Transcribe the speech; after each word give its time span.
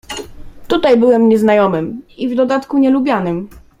"Tutaj 0.67 0.97
byłem 0.97 1.29
nieznajomym 1.29 2.01
i 2.17 2.29
w 2.29 2.35
dodatku 2.35 2.77
nielubianym." 2.77 3.49